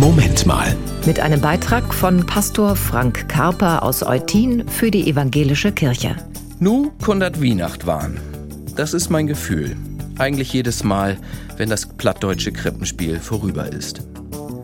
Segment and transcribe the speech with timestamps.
[0.00, 0.74] Moment mal.
[1.04, 6.16] Mit einem Beitrag von Pastor Frank Karper aus Eutin für die Evangelische Kirche.
[6.58, 8.18] Nu kundert Weihnacht waren.
[8.76, 9.76] Das ist mein Gefühl.
[10.16, 11.18] Eigentlich jedes Mal,
[11.58, 14.00] wenn das plattdeutsche Krippenspiel vorüber ist.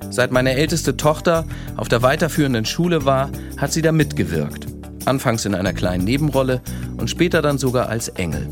[0.09, 1.45] Seit meine älteste Tochter
[1.77, 3.29] auf der weiterführenden Schule war,
[3.59, 4.67] hat sie da mitgewirkt.
[5.05, 6.63] Anfangs in einer kleinen Nebenrolle
[6.97, 8.49] und später dann sogar als Engel.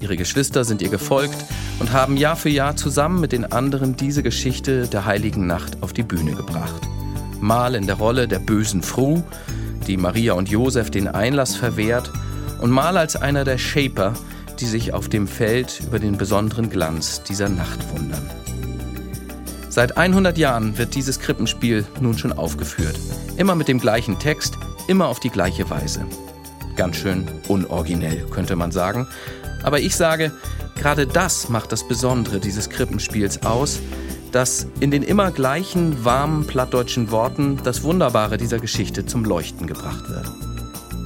[0.00, 1.46] Ihre Geschwister sind ihr gefolgt
[1.78, 5.92] und haben Jahr für Jahr zusammen mit den anderen diese Geschichte der heiligen Nacht auf
[5.92, 6.82] die Bühne gebracht.
[7.40, 9.22] Mal in der Rolle der bösen Fru,
[9.86, 12.10] die Maria und Josef den Einlass verwehrt,
[12.60, 14.14] und mal als einer der Shaper,
[14.58, 18.28] die sich auf dem Feld über den besonderen Glanz dieser Nacht wundern.
[19.68, 22.98] Seit 100 Jahren wird dieses Krippenspiel nun schon aufgeführt.
[23.36, 24.54] Immer mit dem gleichen Text,
[24.88, 26.04] immer auf die gleiche Weise.
[26.74, 29.06] Ganz schön unoriginell, könnte man sagen.
[29.62, 30.32] Aber ich sage,
[30.78, 33.80] gerade das macht das Besondere dieses Krippenspiels aus,
[34.32, 40.08] dass in den immer gleichen warmen plattdeutschen Worten das Wunderbare dieser Geschichte zum Leuchten gebracht
[40.08, 40.30] wird.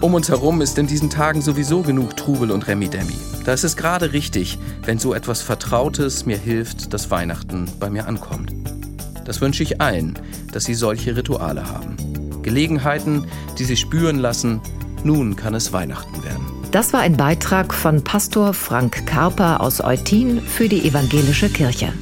[0.01, 3.15] Um uns herum ist in diesen Tagen sowieso genug Trubel und Remi-Demi.
[3.45, 8.07] Da ist es gerade richtig, wenn so etwas Vertrautes mir hilft, dass Weihnachten bei mir
[8.07, 8.53] ankommt.
[9.25, 10.19] Das wünsche ich allen,
[10.53, 11.97] dass sie solche Rituale haben.
[12.43, 13.27] Gelegenheiten,
[13.59, 14.61] die sie spüren lassen,
[15.05, 16.52] nun kann es Weihnachten werden.
[16.73, 21.93] Das war ein Beitrag von Pastor Frank Karper aus Eutin für die Evangelische Kirche.